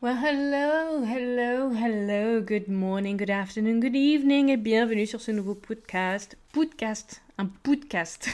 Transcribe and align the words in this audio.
Well, 0.00 0.14
hello, 0.14 1.02
hello, 1.02 1.72
hello, 1.72 2.40
good 2.40 2.68
morning, 2.68 3.16
good 3.16 3.30
afternoon, 3.30 3.80
good 3.80 3.96
evening 3.96 4.48
et 4.48 4.56
bienvenue 4.56 5.06
sur 5.06 5.20
ce 5.20 5.32
nouveau 5.32 5.56
podcast. 5.56 6.38
Podcast, 6.52 7.20
un 7.36 7.46
podcast. 7.46 8.28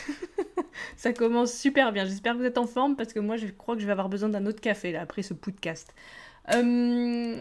Ça 0.99 1.15
commence 1.15 1.55
super 1.55 1.91
bien. 1.91 2.05
J'espère 2.05 2.35
que 2.35 2.41
vous 2.41 2.45
êtes 2.45 2.59
en 2.59 2.67
forme 2.67 2.97
parce 2.97 3.15
que 3.15 3.19
moi 3.19 3.39
je 3.39 3.47
crois 3.47 3.77
que 3.77 3.81
je 3.81 3.87
vais 3.87 3.93
avoir 3.93 4.11
besoin 4.11 4.29
d'un 4.29 4.45
autre 4.45 4.61
café 4.61 4.93
là 4.93 5.01
après 5.01 5.23
ce 5.23 5.33
podcast. 5.33 5.95
Euh, 6.53 7.35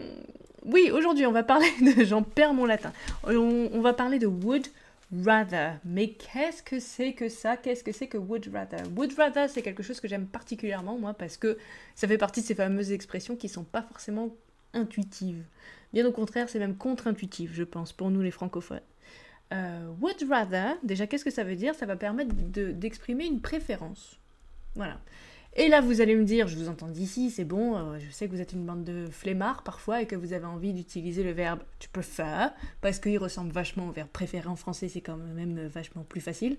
oui, 0.64 0.90
aujourd'hui 0.90 1.26
on 1.26 1.32
va 1.32 1.42
parler 1.42 1.68
de. 1.82 2.02
J'en 2.04 2.22
perds 2.22 2.54
mon 2.54 2.64
latin. 2.64 2.94
On, 3.24 3.82
va 3.82 3.92
parler 3.92 4.18
de 4.18 4.26
would 4.26 4.66
rather. 5.12 5.74
Mais 5.84 6.10
qu'est-ce 6.10 6.62
que 6.62 6.80
c'est 6.80 7.12
que 7.12 7.28
ça? 7.28 7.56
Qu'est-ce 7.56 7.84
que 7.84 7.92
c'est 7.92 8.06
que 8.06 8.18
would 8.18 8.50
rather? 8.52 8.82
Would 8.96 9.14
rather, 9.18 9.48
c'est 9.48 9.62
quelque 9.62 9.82
chose 9.82 10.00
que 10.00 10.08
j'aime 10.08 10.26
particulièrement, 10.26 10.98
moi, 10.98 11.14
parce 11.14 11.36
que 11.36 11.58
ça 11.94 12.08
fait 12.08 12.18
partie 12.18 12.40
de 12.40 12.46
ces 12.46 12.54
fameuses 12.54 12.92
expressions 12.92 13.36
qui 13.36 13.48
sont 13.48 13.64
pas 13.64 13.82
forcément 13.82 14.34
intuitives. 14.72 15.44
Bien 15.92 16.06
au 16.06 16.12
contraire, 16.12 16.48
c'est 16.48 16.58
même 16.58 16.76
contre-intuitif, 16.76 17.52
je 17.54 17.62
pense, 17.62 17.92
pour 17.92 18.10
nous 18.10 18.20
les 18.20 18.30
francophones. 18.30 18.80
Euh, 19.52 19.88
would 20.00 20.26
rather, 20.28 20.76
déjà, 20.82 21.06
qu'est-ce 21.06 21.24
que 21.24 21.30
ça 21.30 21.44
veut 21.44 21.56
dire? 21.56 21.74
Ça 21.74 21.86
va 21.86 21.96
permettre 21.96 22.34
d'exprimer 22.34 23.26
une 23.26 23.40
préférence. 23.40 24.18
Voilà. 24.74 25.00
Et 25.56 25.68
là, 25.68 25.80
vous 25.80 26.00
allez 26.00 26.16
me 26.16 26.24
dire, 26.24 26.48
je 26.48 26.56
vous 26.56 26.68
entends 26.68 26.88
d'ici, 26.88 27.30
c'est 27.30 27.44
bon, 27.44 27.76
euh, 27.76 27.98
je 28.00 28.10
sais 28.10 28.26
que 28.26 28.32
vous 28.32 28.40
êtes 28.40 28.52
une 28.52 28.66
bande 28.66 28.82
de 28.82 29.06
flemmards 29.06 29.62
parfois 29.62 30.02
et 30.02 30.06
que 30.06 30.16
vous 30.16 30.32
avez 30.32 30.46
envie 30.46 30.72
d'utiliser 30.72 31.22
le 31.22 31.30
verbe 31.30 31.60
to 31.78 31.86
prefer 31.92 32.48
parce 32.80 32.98
qu'il 32.98 33.18
ressemble 33.18 33.52
vachement 33.52 33.88
au 33.88 33.92
verbe 33.92 34.08
préférer 34.08 34.48
en 34.48 34.56
français, 34.56 34.88
c'est 34.88 35.00
quand 35.00 35.16
même 35.16 35.66
vachement 35.68 36.02
plus 36.02 36.20
facile. 36.20 36.56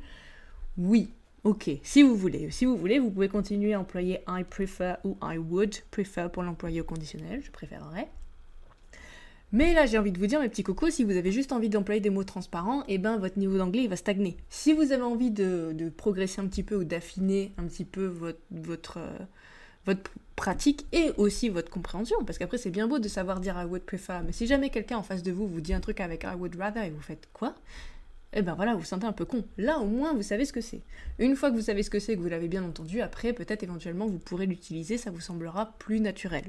Oui, 0.77 1.09
ok, 1.43 1.71
si 1.83 2.03
vous 2.03 2.15
voulez. 2.15 2.49
Si 2.51 2.63
vous 2.63 2.77
voulez, 2.77 2.99
vous 2.99 3.11
pouvez 3.11 3.27
continuer 3.27 3.73
à 3.73 3.81
employer 3.81 4.21
I 4.29 4.45
prefer 4.49 4.93
ou 5.03 5.17
I 5.21 5.37
would 5.37 5.75
prefer 5.91 6.27
pour 6.31 6.43
l'employer 6.43 6.79
au 6.79 6.85
conditionnel, 6.85 7.41
je 7.43 7.51
préférerais. 7.51 8.07
Mais 9.51 9.73
là, 9.73 9.85
j'ai 9.85 9.97
envie 9.97 10.11
de 10.11 10.19
vous 10.19 10.27
dire, 10.27 10.39
mes 10.41 10.49
petits 10.49 10.63
cocos, 10.63 10.89
si 10.89 11.03
vous 11.03 11.15
avez 11.15 11.31
juste 11.31 11.51
envie 11.51 11.69
d'employer 11.69 12.01
des 12.01 12.09
mots 12.09 12.23
transparents, 12.23 12.83
eh 12.87 12.97
ben, 12.97 13.17
votre 13.17 13.39
niveau 13.39 13.57
d'anglais, 13.57 13.87
va 13.87 13.95
stagner. 13.95 14.37
Si 14.49 14.73
vous 14.73 14.91
avez 14.91 15.03
envie 15.03 15.31
de, 15.31 15.91
progresser 15.95 16.41
un 16.41 16.47
petit 16.47 16.63
peu 16.63 16.75
ou 16.75 16.83
d'affiner 16.83 17.53
un 17.57 17.63
petit 17.65 17.85
peu 17.85 18.05
votre, 18.51 18.97
euh, 18.97 19.95
pratique 20.35 20.85
et 20.91 21.11
aussi 21.17 21.47
votre 21.49 21.69
compréhension, 21.69 22.17
parce 22.25 22.37
qu'après, 22.37 22.57
c'est 22.57 22.71
bien 22.71 22.87
beau 22.87 22.99
de 22.99 23.07
savoir 23.07 23.39
dire 23.39 23.55
I 23.57 23.65
would 23.65 23.83
prefer, 23.83 24.19
mais 24.25 24.33
si 24.33 24.47
jamais 24.47 24.69
quelqu'un 24.69 24.97
en 24.97 25.03
face 25.03 25.23
de 25.23 25.31
vous 25.31 25.47
vous 25.47 25.61
dit 25.61 25.73
un 25.73 25.79
truc 25.79 26.01
avec 26.01 26.23
I 26.23 26.35
would 26.37 26.55
rather 26.57 26.83
et 26.83 26.89
vous 26.89 27.01
faites 27.01 27.29
quoi 27.31 27.55
eh 28.37 28.41
ben 28.41 28.53
voilà, 28.53 28.73
vous 28.73 28.79
vous 28.79 28.85
sentez 28.85 29.05
un 29.05 29.13
peu 29.13 29.23
con. 29.23 29.45
Là, 29.57 29.79
au 29.79 29.85
moins, 29.85 30.13
vous 30.13 30.21
savez 30.21 30.43
ce 30.43 30.51
que 30.51 30.59
c'est. 30.59 30.81
Une 31.19 31.37
fois 31.37 31.49
que 31.49 31.55
vous 31.55 31.61
savez 31.61 31.83
ce 31.83 31.89
que 31.89 31.99
c'est, 31.99 32.17
que 32.17 32.21
vous 32.21 32.27
l'avez 32.27 32.49
bien 32.49 32.65
entendu, 32.65 32.99
après, 32.99 33.31
peut-être 33.31 33.63
éventuellement, 33.63 34.07
vous 34.07 34.19
pourrez 34.19 34.45
l'utiliser, 34.45 34.97
ça 34.97 35.09
vous 35.09 35.21
semblera 35.21 35.73
plus 35.79 36.01
naturel. 36.01 36.43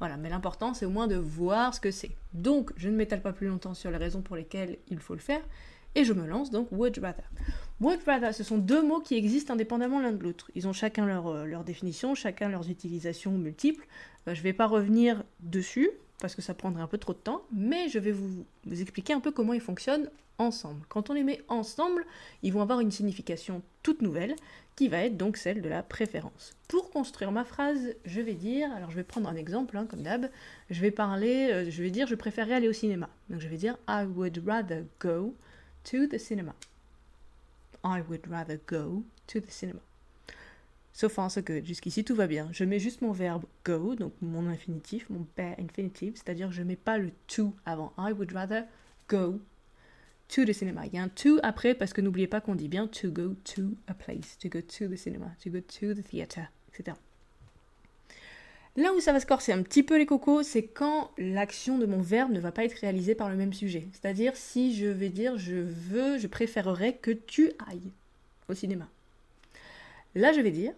Voilà, 0.00 0.16
mais 0.16 0.30
l'important 0.30 0.74
c'est 0.74 0.86
au 0.86 0.90
moins 0.90 1.06
de 1.06 1.16
voir 1.16 1.74
ce 1.74 1.80
que 1.80 1.90
c'est. 1.90 2.10
Donc, 2.32 2.72
je 2.76 2.88
ne 2.88 2.96
m'étale 2.96 3.22
pas 3.22 3.32
plus 3.32 3.46
longtemps 3.46 3.74
sur 3.74 3.90
les 3.90 3.98
raisons 3.98 4.22
pour 4.22 4.34
lesquelles 4.34 4.78
il 4.88 4.98
faut 4.98 5.14
le 5.14 5.20
faire, 5.20 5.42
et 5.94 6.04
je 6.04 6.12
me 6.12 6.26
lance 6.26 6.50
donc 6.50 6.68
would 6.72 6.98
rather. 6.98 7.24
Would 7.80 8.00
rather, 8.06 8.32
ce 8.32 8.42
sont 8.42 8.58
deux 8.58 8.82
mots 8.82 9.00
qui 9.00 9.16
existent 9.16 9.54
indépendamment 9.54 10.00
l'un 10.00 10.12
de 10.12 10.22
l'autre. 10.22 10.50
Ils 10.54 10.66
ont 10.66 10.72
chacun 10.72 11.06
leur, 11.06 11.28
euh, 11.28 11.62
définition, 11.64 12.14
chacun 12.14 12.48
leurs 12.48 12.70
utilisations 12.70 13.32
multiples. 13.32 13.86
Euh, 14.26 14.34
je 14.34 14.40
ne 14.40 14.44
vais 14.44 14.52
pas 14.52 14.66
revenir 14.66 15.22
dessus, 15.40 15.90
parce 16.20 16.34
que 16.34 16.42
ça 16.42 16.54
prendrait 16.54 16.82
un 16.82 16.86
peu 16.86 16.98
trop 16.98 17.12
de 17.12 17.18
temps, 17.18 17.42
mais 17.52 17.88
je 17.88 17.98
vais 17.98 18.12
vous 18.12 18.44
expliquer 18.70 19.12
un 19.12 19.20
peu 19.20 19.30
comment 19.30 19.52
ils 19.52 19.60
fonctionnent 19.60 20.10
ensemble. 20.40 20.84
Quand 20.88 21.10
on 21.10 21.12
les 21.12 21.22
met 21.22 21.42
ensemble, 21.48 22.04
ils 22.42 22.52
vont 22.52 22.62
avoir 22.62 22.80
une 22.80 22.90
signification 22.90 23.62
toute 23.82 24.02
nouvelle, 24.02 24.34
qui 24.74 24.88
va 24.88 25.04
être 25.04 25.16
donc 25.18 25.36
celle 25.36 25.60
de 25.60 25.68
la 25.68 25.82
préférence. 25.82 26.56
Pour 26.66 26.90
construire 26.90 27.32
ma 27.32 27.44
phrase, 27.44 27.94
je 28.06 28.20
vais 28.20 28.34
dire, 28.34 28.72
alors 28.72 28.90
je 28.90 28.96
vais 28.96 29.04
prendre 29.04 29.28
un 29.28 29.36
exemple, 29.36 29.76
hein, 29.76 29.86
comme 29.86 30.02
d'hab, 30.02 30.30
je 30.70 30.80
vais 30.80 30.90
parler, 30.90 31.50
euh, 31.52 31.70
je 31.70 31.82
vais 31.82 31.90
dire 31.90 32.06
je 32.06 32.14
préférerais 32.14 32.54
aller 32.54 32.68
au 32.68 32.72
cinéma. 32.72 33.10
Donc 33.28 33.40
je 33.40 33.48
vais 33.48 33.58
dire 33.58 33.76
I 33.86 34.04
would 34.04 34.42
rather 34.46 34.84
go 34.98 35.34
to 35.84 36.06
the 36.06 36.18
cinema. 36.18 36.54
I 37.84 38.00
would 38.08 38.26
rather 38.30 38.58
go 38.66 39.04
to 39.26 39.40
the 39.40 39.50
cinema. 39.50 39.80
So 40.94 41.08
far, 41.08 41.30
so 41.30 41.42
good. 41.42 41.64
Jusqu'ici, 41.66 42.02
tout 42.02 42.14
va 42.14 42.26
bien. 42.26 42.48
Je 42.52 42.64
mets 42.64 42.78
juste 42.78 43.02
mon 43.02 43.12
verbe 43.12 43.44
go, 43.64 43.94
donc 43.94 44.12
mon 44.22 44.46
infinitif, 44.46 45.08
mon 45.10 45.26
infinitive, 45.58 46.14
c'est-à-dire 46.16 46.52
je 46.52 46.62
mets 46.62 46.76
pas 46.76 46.98
le 46.98 47.10
to 47.26 47.54
avant. 47.66 47.92
I 47.98 48.12
would 48.12 48.32
rather 48.32 48.64
go 49.08 49.40
to 50.30 50.44
the 50.44 50.52
cinema. 50.52 50.86
Il 50.86 50.94
y 50.94 50.98
a 50.98 51.02
un 51.02 51.08
to 51.08 51.38
après 51.42 51.74
parce 51.74 51.92
que 51.92 52.00
n'oubliez 52.00 52.26
pas 52.26 52.40
qu'on 52.40 52.54
dit 52.54 52.68
bien 52.68 52.86
to 52.86 53.10
go 53.10 53.34
to 53.54 53.74
a 53.88 53.94
place, 53.94 54.38
to 54.38 54.48
go 54.48 54.60
to 54.60 54.88
the 54.88 54.96
cinema, 54.96 55.26
to 55.42 55.50
go 55.50 55.60
to 55.60 55.94
the 55.94 56.04
theater, 56.04 56.44
etc. 56.72 56.96
Là 58.76 58.92
où 58.94 59.00
ça 59.00 59.12
va 59.12 59.18
se 59.18 59.26
corser 59.26 59.52
un 59.52 59.62
petit 59.62 59.82
peu 59.82 59.98
les 59.98 60.06
cocos, 60.06 60.44
c'est 60.44 60.62
quand 60.62 61.10
l'action 61.18 61.76
de 61.76 61.86
mon 61.86 62.00
verbe 62.00 62.30
ne 62.30 62.38
va 62.38 62.52
pas 62.52 62.64
être 62.64 62.78
réalisée 62.78 63.16
par 63.16 63.28
le 63.28 63.34
même 63.34 63.52
sujet. 63.52 63.88
C'est-à-dire 63.92 64.36
si 64.36 64.76
je 64.76 64.86
vais 64.86 65.08
dire 65.08 65.36
je 65.36 65.56
veux, 65.56 66.18
je 66.18 66.28
préférerais 66.28 66.94
que 66.94 67.10
tu 67.10 67.50
ailles 67.68 67.90
au 68.48 68.54
cinéma. 68.54 68.88
Là, 70.14 70.32
je 70.32 70.40
vais 70.40 70.52
dire 70.52 70.72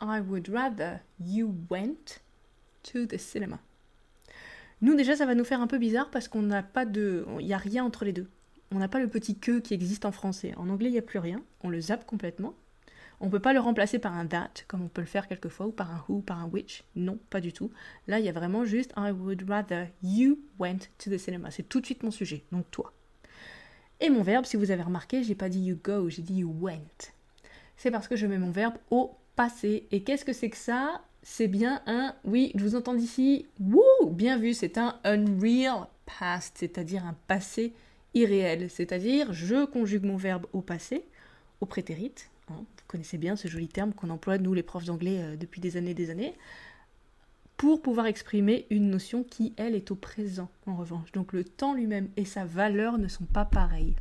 I 0.00 0.20
would 0.26 0.48
rather 0.48 1.00
you 1.20 1.54
went 1.70 2.20
to 2.84 3.04
the 3.06 3.18
cinema. 3.18 3.58
Nous 4.80 4.94
déjà, 4.94 5.16
ça 5.16 5.26
va 5.26 5.34
nous 5.34 5.44
faire 5.44 5.60
un 5.60 5.66
peu 5.66 5.78
bizarre 5.78 6.08
parce 6.10 6.28
qu'on 6.28 6.42
n'a 6.42 6.62
pas 6.62 6.86
de, 6.86 7.26
il 7.40 7.46
n'y 7.46 7.52
a 7.52 7.58
rien 7.58 7.84
entre 7.84 8.04
les 8.04 8.12
deux 8.12 8.28
on 8.72 8.78
n'a 8.78 8.88
pas 8.88 9.00
le 9.00 9.08
petit 9.08 9.38
que 9.38 9.60
qui 9.60 9.74
existe 9.74 10.04
en 10.04 10.12
français. 10.12 10.54
En 10.56 10.68
anglais, 10.68 10.88
il 10.88 10.92
n'y 10.92 10.98
a 10.98 11.02
plus 11.02 11.18
rien. 11.18 11.42
On 11.62 11.68
le 11.68 11.80
zappe 11.80 12.06
complètement. 12.06 12.54
On 13.20 13.26
ne 13.26 13.30
peut 13.30 13.40
pas 13.40 13.52
le 13.52 13.58
remplacer 13.58 13.98
par 13.98 14.14
un 14.14 14.26
that, 14.26 14.50
comme 14.68 14.82
on 14.82 14.88
peut 14.88 15.00
le 15.00 15.06
faire 15.06 15.26
quelquefois, 15.26 15.66
ou 15.66 15.72
par 15.72 15.90
un 15.90 16.04
who, 16.08 16.20
par 16.20 16.38
un 16.38 16.46
which. 16.46 16.84
Non, 16.94 17.18
pas 17.30 17.40
du 17.40 17.52
tout. 17.52 17.70
Là, 18.06 18.20
il 18.20 18.24
y 18.24 18.28
a 18.28 18.32
vraiment 18.32 18.64
juste 18.64 18.92
I 18.96 19.10
would 19.10 19.48
rather 19.48 19.88
you 20.02 20.38
went 20.58 20.90
to 20.98 21.10
the 21.10 21.18
cinema. 21.18 21.50
C'est 21.50 21.68
tout 21.68 21.80
de 21.80 21.86
suite 21.86 22.04
mon 22.04 22.12
sujet, 22.12 22.44
donc 22.52 22.70
toi. 22.70 22.92
Et 24.00 24.10
mon 24.10 24.22
verbe, 24.22 24.44
si 24.44 24.56
vous 24.56 24.70
avez 24.70 24.82
remarqué, 24.82 25.24
j'ai 25.24 25.34
pas 25.34 25.48
dit 25.48 25.60
you 25.60 25.78
go, 25.82 26.08
j'ai 26.08 26.22
dit 26.22 26.36
you 26.36 26.54
went. 26.60 27.10
C'est 27.76 27.90
parce 27.90 28.06
que 28.06 28.14
je 28.14 28.26
mets 28.26 28.38
mon 28.38 28.52
verbe 28.52 28.74
au 28.90 29.16
passé. 29.34 29.88
Et 29.90 30.04
qu'est-ce 30.04 30.24
que 30.24 30.32
c'est 30.32 30.50
que 30.50 30.56
ça? 30.56 31.02
C'est 31.22 31.48
bien 31.48 31.82
un, 31.86 32.14
oui, 32.24 32.52
je 32.54 32.62
vous 32.62 32.76
entends 32.76 32.94
d'ici, 32.94 33.46
wouh, 33.58 34.10
bien 34.10 34.38
vu, 34.38 34.54
c'est 34.54 34.78
un 34.78 34.96
unreal 35.02 35.88
past, 36.06 36.58
c'est-à-dire 36.58 37.04
un 37.04 37.16
passé 37.26 37.72
irréel, 38.14 38.70
c'est-à-dire 38.70 39.32
je 39.32 39.66
conjugue 39.66 40.04
mon 40.04 40.16
verbe 40.16 40.46
au 40.52 40.60
passé, 40.60 41.04
au 41.60 41.66
prétérite, 41.66 42.30
hein, 42.50 42.56
vous 42.58 42.84
connaissez 42.86 43.18
bien 43.18 43.36
ce 43.36 43.48
joli 43.48 43.68
terme 43.68 43.92
qu'on 43.92 44.10
emploie 44.10 44.38
nous 44.38 44.54
les 44.54 44.62
profs 44.62 44.84
d'anglais 44.84 45.22
euh, 45.22 45.36
depuis 45.36 45.60
des 45.60 45.76
années 45.76 45.90
et 45.90 45.94
des 45.94 46.10
années, 46.10 46.34
pour 47.58 47.82
pouvoir 47.82 48.06
exprimer 48.06 48.66
une 48.70 48.88
notion 48.88 49.24
qui, 49.24 49.52
elle, 49.56 49.74
est 49.74 49.90
au 49.90 49.96
présent, 49.96 50.48
en 50.66 50.76
revanche. 50.76 51.10
Donc 51.10 51.32
le 51.32 51.42
temps 51.42 51.74
lui-même 51.74 52.08
et 52.16 52.24
sa 52.24 52.44
valeur 52.44 52.98
ne 52.98 53.08
sont 53.08 53.24
pas 53.24 53.44
pareils. 53.44 53.96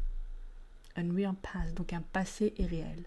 Unreal 0.95 1.33
past, 1.41 1.75
donc 1.75 1.91
un 1.91 2.01
passé 2.01 2.53
irréel. 2.57 3.03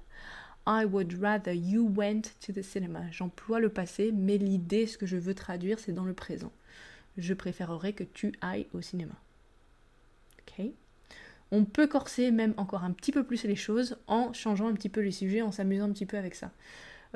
I 0.66 0.84
would 0.84 1.20
rather 1.20 1.54
you 1.54 1.88
went 1.96 2.22
to 2.44 2.52
the 2.52 2.62
cinema. 2.62 3.10
J'emploie 3.12 3.60
le 3.60 3.70
passé, 3.70 4.12
mais 4.12 4.38
l'idée, 4.38 4.86
ce 4.86 4.98
que 4.98 5.06
je 5.06 5.16
veux 5.16 5.34
traduire, 5.34 5.78
c'est 5.78 5.92
dans 5.92 6.04
le 6.04 6.14
présent. 6.14 6.52
Je 7.16 7.32
préférerais 7.32 7.92
que 7.92 8.04
tu 8.04 8.32
ailles 8.42 8.66
au 8.72 8.82
cinéma. 8.82 9.14
Ok? 10.40 10.66
On 11.52 11.64
peut 11.64 11.86
corser 11.86 12.30
même 12.30 12.54
encore 12.56 12.84
un 12.84 12.92
petit 12.92 13.12
peu 13.12 13.24
plus 13.24 13.44
les 13.44 13.56
choses 13.56 13.96
en 14.06 14.32
changeant 14.32 14.68
un 14.68 14.74
petit 14.74 14.88
peu 14.88 15.00
les 15.00 15.10
sujets, 15.10 15.42
en 15.42 15.52
s'amusant 15.52 15.84
un 15.84 15.92
petit 15.92 16.06
peu 16.06 16.16
avec 16.16 16.34
ça. 16.34 16.50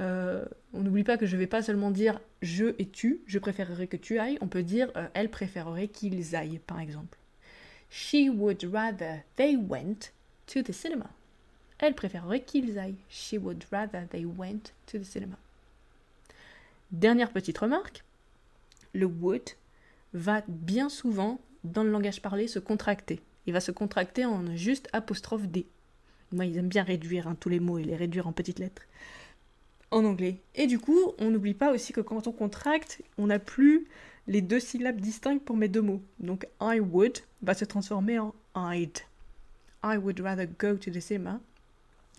Euh, 0.01 0.45
on 0.73 0.81
n'oublie 0.81 1.05
pas 1.05 1.17
que 1.17 1.27
je 1.27 1.37
ne 1.37 1.41
vais 1.41 1.47
pas 1.47 1.63
seulement 1.63 1.93
dire 1.93 2.21
je 2.43 2.75
et 2.81 2.87
tu, 2.87 3.21
je 3.27 3.39
préférerais 3.39 3.87
que 3.87 3.97
tu 3.97 4.19
ailles, 4.19 4.39
on 4.41 4.49
peut 4.49 4.65
dire 4.65 4.91
euh, 4.97 5.07
elle 5.15 5.31
préférerait 5.31 5.89
qu'ils 5.89 6.35
aillent, 6.35 6.61
par 6.67 6.81
exemple. 6.81 7.17
She 7.91 8.29
would 8.29 8.69
rather 8.73 9.21
they 9.37 9.57
went 9.57 10.11
to 10.47 10.63
the 10.63 10.73
cinema. 10.73 11.09
Elle 11.79 11.95
préférerait 11.95 12.43
qu'ils 12.43 12.79
aillent. 12.79 12.97
She 13.09 13.35
would 13.41 13.65
rather 13.71 14.09
they 14.09 14.25
went 14.25 14.73
to 14.87 14.99
the 14.99 15.05
cinema. 15.05 15.37
Dernière 16.91 17.31
petite 17.31 17.59
remarque, 17.59 18.03
le 18.95 19.07
would 19.07 19.51
va 20.13 20.43
bien 20.49 20.89
souvent, 20.89 21.41
dans 21.63 21.85
le 21.85 21.91
langage 21.91 22.21
parlé, 22.21 22.49
se 22.49 22.59
contracter 22.59 23.21
il 23.47 23.53
va 23.53 23.61
se 23.61 23.73
contracter 23.73 24.25
en 24.25 24.57
juste 24.57 24.89
apostrophe 24.93 25.47
D. 25.47 25.67
Moi, 26.33 26.47
ils 26.47 26.59
aiment 26.59 26.69
bien 26.69 26.83
réduire 26.83 27.29
hein, 27.29 27.37
tous 27.39 27.49
les 27.49 27.61
mots 27.61 27.79
et 27.79 27.85
les 27.85 27.97
réduire 27.97 28.27
en 28.27 28.33
petites 28.33 28.59
lettres 28.59 28.83
en 29.95 30.05
anglais. 30.05 30.41
Et 30.55 30.67
du 30.67 30.79
coup, 30.79 31.13
on 31.19 31.31
n'oublie 31.31 31.55
pas 31.55 31.73
aussi 31.73 31.93
que 31.93 32.01
quand 32.01 32.27
on 32.27 32.33
contracte, 32.33 33.01
on 33.17 33.29
n'a 33.29 33.39
plus 33.39 33.87
les 34.27 34.41
deux 34.41 34.61
syllabes 34.61 35.01
distinctes 35.01 35.45
pour 35.45 35.57
mes 35.57 35.69
deux 35.69 35.83
mots. 35.83 36.03
Donc 36.19 36.47
I 36.61 36.81
would 36.81 37.19
va 37.43 37.55
se 37.55 37.65
transformer 37.65 38.19
en 38.19 38.35
I'd. 38.57 38.99
I 39.85 39.97
would 39.97 40.19
rather 40.21 40.47
go 40.47 40.77
to 40.77 40.91
the 40.91 41.01
cinema 41.01 41.41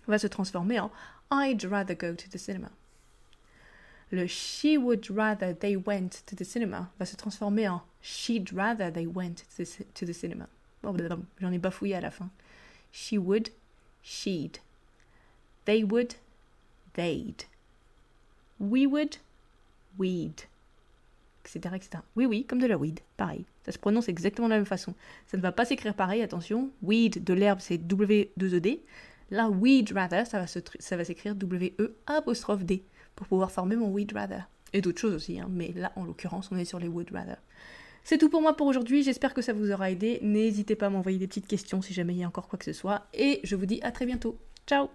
va 0.06 0.18
se 0.18 0.28
transformer 0.28 0.78
en 0.78 0.90
I'd 1.32 1.64
rather 1.64 1.96
go 1.96 2.14
to 2.14 2.28
the 2.30 2.38
cinema. 2.38 2.70
Le 4.12 4.26
she 4.28 4.78
would 4.78 5.10
rather 5.10 5.52
they 5.52 5.76
went 5.76 6.24
to 6.26 6.36
the 6.36 6.44
cinema 6.44 6.90
va 6.98 7.06
se 7.06 7.16
transformer 7.16 7.68
en 7.68 7.82
she'd 8.00 8.52
rather 8.52 8.90
they 8.90 9.06
went 9.06 9.44
to 9.56 10.06
the 10.06 10.12
cinema. 10.12 10.48
Oh, 10.86 10.96
j'en 11.40 11.52
ai 11.52 11.58
bafouillé 11.58 11.96
à 11.96 12.00
la 12.00 12.10
fin. 12.10 12.30
She 12.92 13.14
would, 13.18 13.50
she'd. 14.02 14.58
They 15.64 15.82
would, 15.82 16.14
they'd. 16.94 17.44
We 18.60 18.86
would, 18.86 19.16
we'd. 19.98 20.42
Etc. 21.44 21.74
etc.. 21.74 22.02
Oui, 22.16 22.26
oui, 22.26 22.44
comme 22.44 22.60
de 22.60 22.66
la 22.66 22.76
weed, 22.76 23.00
pareil. 23.16 23.44
Ça 23.64 23.72
se 23.72 23.78
prononce 23.78 24.08
exactement 24.08 24.48
de 24.48 24.52
la 24.52 24.58
même 24.58 24.66
façon. 24.66 24.94
Ça 25.26 25.36
ne 25.36 25.42
va 25.42 25.52
pas 25.52 25.64
s'écrire 25.64 25.94
pareil, 25.94 26.22
attention. 26.22 26.70
Weed 26.82 27.22
de 27.22 27.34
l'herbe, 27.34 27.60
c'est 27.60 27.78
W2ED. 27.78 28.80
Là, 29.30 29.48
weed 29.48 29.92
rather, 29.92 30.24
ça 30.26 30.38
va 30.96 31.04
s'écrire 31.04 31.34
W-E 31.34 31.94
apostrophe 32.06 32.64
D 32.64 32.82
pour 33.14 33.26
pouvoir 33.26 33.50
former 33.50 33.76
mon 33.76 33.90
weed 33.90 34.12
rather. 34.12 34.42
Et 34.72 34.80
d'autres 34.80 35.00
choses 35.00 35.14
aussi, 35.14 35.40
hein, 35.40 35.48
mais 35.50 35.72
là, 35.74 35.92
en 35.96 36.04
l'occurrence, 36.04 36.50
on 36.52 36.56
est 36.56 36.64
sur 36.64 36.78
les 36.78 36.88
wood 36.88 37.10
rather. 37.12 37.36
C'est 38.08 38.18
tout 38.18 38.28
pour 38.28 38.40
moi 38.40 38.54
pour 38.56 38.68
aujourd'hui, 38.68 39.02
j'espère 39.02 39.34
que 39.34 39.42
ça 39.42 39.52
vous 39.52 39.72
aura 39.72 39.90
aidé. 39.90 40.20
N'hésitez 40.22 40.76
pas 40.76 40.86
à 40.86 40.90
m'envoyer 40.90 41.18
des 41.18 41.26
petites 41.26 41.48
questions 41.48 41.82
si 41.82 41.92
jamais 41.92 42.14
il 42.14 42.20
y 42.20 42.22
a 42.22 42.28
encore 42.28 42.46
quoi 42.46 42.56
que 42.56 42.64
ce 42.64 42.72
soit. 42.72 43.02
Et 43.12 43.40
je 43.42 43.56
vous 43.56 43.66
dis 43.66 43.80
à 43.82 43.90
très 43.90 44.06
bientôt. 44.06 44.38
Ciao 44.64 44.90